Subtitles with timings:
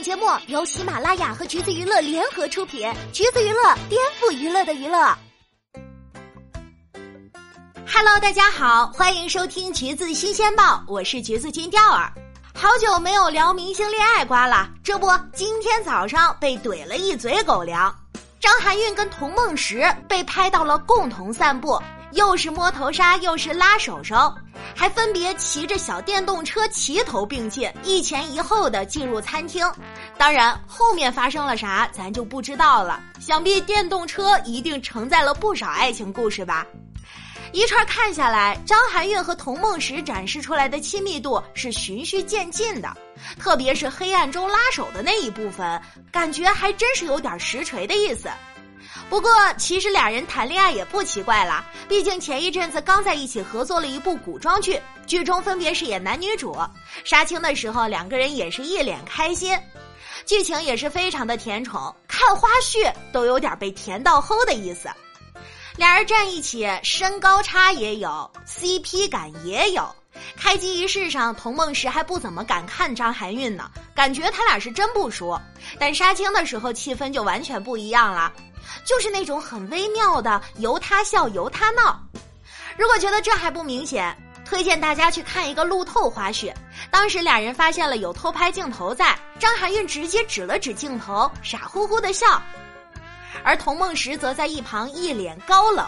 [0.00, 5.14] 本节目由喜马拉雅和橘子娱乐联合出品，橘子娱乐颠覆娱乐的娱乐。
[7.86, 12.10] Hello，大家好，欢迎收听橘子新鲜报，我是橘子金钓儿。
[12.54, 17.94] 好久没有聊明星恋爱瓜了，这不，今天早上被怼了一嘴狗粮。
[18.40, 21.78] 张含韵跟童梦石被拍到了共同散步，
[22.12, 24.32] 又是摸头杀，又是拉手手。
[24.74, 29.66] 还分别骑着小电动车齐头并进，一前一后的进入餐厅。
[30.16, 33.00] 当然，后面发生了啥，咱就不知道了。
[33.20, 36.66] 想必电动车一定承载了不少爱情故事吧。
[37.52, 42.96] 一串看下来，张含韵和童梦石展示出来的亲密度是循序渐进的，
[43.40, 45.80] 特别是黑暗中拉手的那一部分，
[46.12, 48.30] 感觉还真是有点实锤的意思。
[49.10, 56.56] 不过，其实俩人谈恋爱也不奇怪啦，毕竟前一阵子刚在一起合作了一部古装剧，剧中分别饰演男女主。
[57.02, 59.58] 杀青的时候，两个人也是一脸开心，
[60.24, 64.88] 剧情也是非常的甜宠，看花絮都有点被甜到齁的意思。
[65.76, 69.92] 俩人站一起，身高差也有，CP 感也有。
[70.36, 75.40] 开机仪式上，童梦石还不怎么敢看张含韵呢，感觉他俩是真不熟。
[75.78, 78.32] 但杀青的时候，气氛就完全不一样了。
[78.84, 82.00] 就是那种很微妙的由他笑由他闹。
[82.76, 86.52] 如果觉得这还不明显，推荐大家去看一个路透花絮。
[86.90, 92.40] 当时俩人发现了有偷拍镜头在，张含韵直接指了指镜头，傻乎乎的笑，
[93.42, 95.86] 而童梦石则在一旁一脸高冷。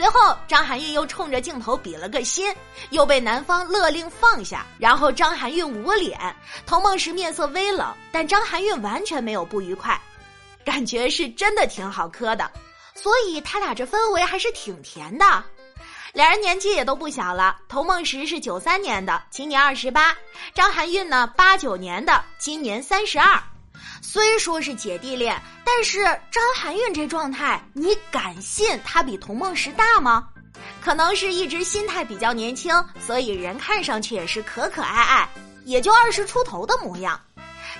[0.00, 2.50] 随后张含韵又冲着镜头比了个心，
[2.88, 6.18] 又被男方勒令放下，然后张含韵捂脸，
[6.64, 10.00] 童梦石面色微冷，但张含韵完全没有不愉快。
[10.64, 12.50] 感觉是真的挺好磕的，
[12.94, 15.44] 所以他俩这氛围还是挺甜的。
[16.14, 20.14] 俩人年纪也都不小了，童梦石是九三年的，今年二十八；
[20.54, 23.38] 张含韵呢，八九年的，今年三十二。
[24.00, 30.26] 虽说是姐弟恋，但是张含韵这状态，你敢信她比童梦石大吗？
[30.80, 35.28] 可能是一直心态比较年轻，所以人看上去也是可可爱爱，
[35.64, 37.20] 也就二十出头的模样。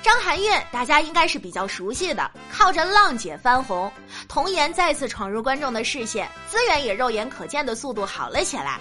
[0.03, 3.93] 张含韵，大家应该是比较熟悉的，靠着浪姐翻红，
[4.29, 8.79] 童颜再次闯入观众的视线，资源也肉眼可见的速度好了起来。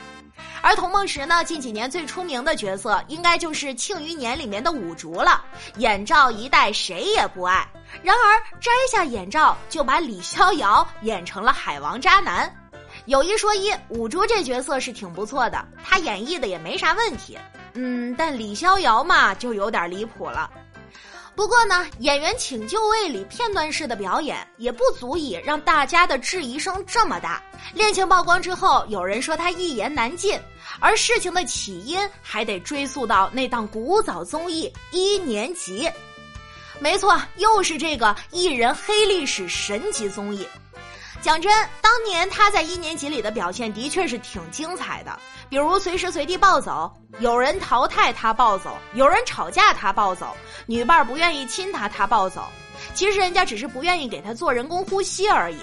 [0.69, 5.43] 而童梦石呢，近几年最出名的角色应该就是《庆余年》里面的五竹了，
[5.77, 7.67] 眼罩一戴谁也不爱。
[8.03, 12.55] 然而摘下眼罩，就把李逍遥演成了海王渣男。
[13.05, 17.35] 有一说一，五竹这角色是挺不错的，他演绎的也没啥问题。
[17.73, 20.51] 嗯，但李逍遥嘛，就有点离谱了。
[21.39, 27.41] 不过呢，演员请就位里片段式的表演也不足以让大家的质疑声这么大。
[27.73, 30.37] 恋情曝光之后，有人说他一言难尽，
[30.81, 35.85] 而事情的起因还得追溯到那档古早综艺《一年级》。
[36.77, 40.45] 没错，又是这个艺人黑历史神级综艺。
[41.21, 45.19] 讲真，当年他在一年级里的表现的确是挺精彩的，
[45.49, 50.33] 比如随时随地暴走，有人淘汰他暴走，有人吵架他暴走，
[50.65, 52.47] 女伴不愿意亲他他暴走，
[52.93, 55.59] 其实人家只是不愿意给他做人工呼吸而已。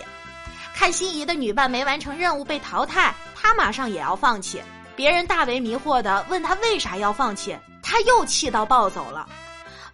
[0.74, 4.62] 看心仪的女伴没完成任务被淘汰，他马上也要放弃。
[4.94, 9.26] 别人大为迷惑的问他为啥要放弃，他又气到暴走了。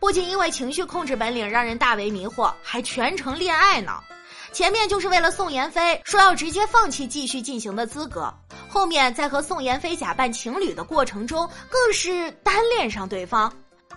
[0.00, 4.02] 不仅因为情绪控制本领让人大为迷惑，还全程恋爱脑。
[4.52, 8.32] 前面就是为了宋妍霏说要直接放弃继续进行的资格，
[8.68, 13.50] 后面在和宋妍霏假扮情侣的过程中，更是单恋上对方。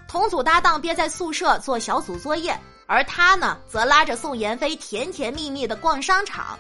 [0.07, 2.57] 同组搭档憋在宿舍做小组作业，
[2.88, 6.57] 而他呢，则拉着宋妍霏甜甜蜜蜜的逛商场。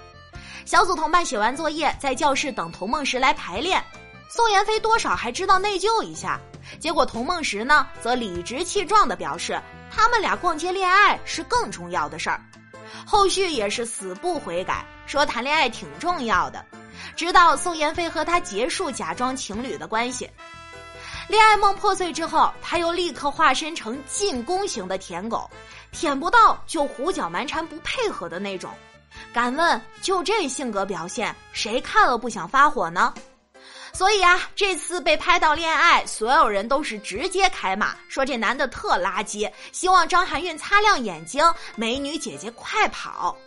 [0.65, 3.81] 小组同伴写完作业，在教室等童梦石来排练。
[4.27, 6.37] 宋妍霏多少还知道内疚一下，
[6.81, 9.57] 结果童梦石呢，则理直气壮的表示，
[9.89, 12.41] 他们俩逛街恋爱是更重要的事儿。
[13.05, 16.63] 后续也是死不悔改，说谈恋爱挺重要的，
[17.15, 20.29] 直到宋妍霏和他结束假装情侣的关系，
[21.27, 25.49] 恋爱梦破碎之后，他又立刻化身成进攻型的舔狗，
[25.91, 28.69] 舔不到就胡搅蛮缠不配合的那种。
[29.33, 33.13] 敢问，就这性格表现，谁看了不想发火呢？
[33.95, 41.41] 所以啊，这次被拍到恋爱，所有人都是直接开骂，说这男的特垃圾，希望张含韵擦亮眼睛，
[41.77, 43.37] 美女姐姐快跑。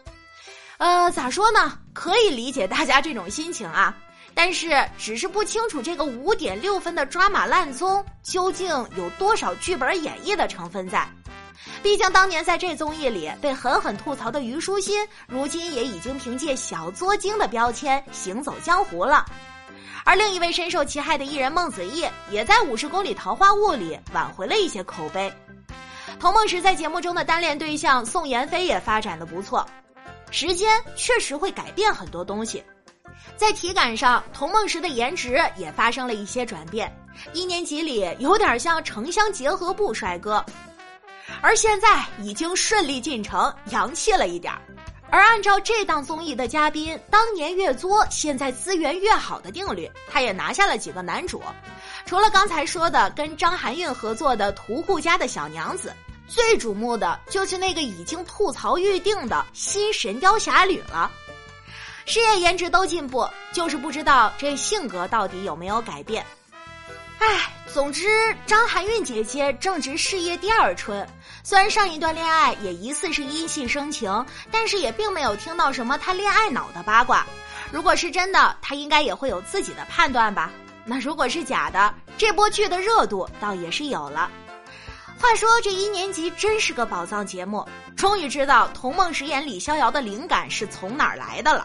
[0.79, 1.79] 呃，咋说呢？
[1.93, 3.95] 可以理解大家这种心情啊，
[4.33, 11.07] 但是只是不清楚这个五点六分的抓马烂综究竟有多少剧本演绎的成分在。
[11.83, 19.27] 毕竟当年在这综艺里被狠狠吐槽的虞书欣，如今也已经凭借小作精的标签行走江湖了。
[20.05, 25.33] 而另一位深受其害的艺人孟子义，也在《五十公里桃花坞》里挽回了一些口碑。
[26.19, 29.67] 童梦石在节目中的单恋对象宋妍霏也发展的不错。
[30.31, 32.63] 时间确实会改变很多东西，
[33.37, 36.95] 在体感上，童梦石的颜值也发生了一些转变。
[37.33, 40.45] 一年级里有点像城乡结合部帅哥，
[41.41, 44.61] 而现在已经顺利进城，洋气了一点儿。
[45.11, 51.43] 而按照这档综艺的嘉宾当年越作，现在资源越好的定律，他也拿下了几个男主。
[52.05, 55.95] 除了刚才说的跟张含韵合作的《屠户家的小娘子》，
[56.33, 61.11] 最瞩目的就是那个已经吐槽预定的新《神雕侠侣》了。
[62.05, 66.25] 事业颜值都进步，就是不知道这性格到底有没有改变。
[67.19, 68.07] 唉，总之，
[68.47, 71.07] 张含韵姐姐正值事业第二春。
[71.49, 77.27] 虽然上一段恋爱也疑似是因戏生情，但是也并没有听到什么他恋爱脑的八卦。
[77.73, 80.51] 如果是真的，他应该也会有自己的判断吧？
[80.85, 84.31] 那如果是假的，这波剧的热度倒也是有了。
[85.19, 87.67] 话说这一年级真是个宝藏节目，
[87.97, 91.65] 终于知道童梦饰演李逍遥的灵感是从哪儿来的了。